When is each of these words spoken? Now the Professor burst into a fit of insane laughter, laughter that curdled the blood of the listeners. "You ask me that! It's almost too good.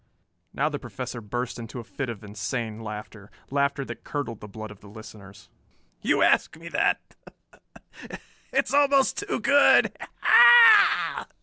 Now 0.51 0.67
the 0.67 0.79
Professor 0.79 1.21
burst 1.21 1.59
into 1.59 1.79
a 1.79 1.83
fit 1.83 2.09
of 2.09 2.23
insane 2.23 2.79
laughter, 2.79 3.29
laughter 3.51 3.85
that 3.85 4.03
curdled 4.03 4.39
the 4.39 4.47
blood 4.47 4.71
of 4.71 4.79
the 4.79 4.87
listeners. 4.87 5.47
"You 6.01 6.23
ask 6.23 6.57
me 6.57 6.69
that! 6.69 7.15
It's 8.51 8.73
almost 8.73 9.17
too 9.17 9.39
good. 9.39 9.93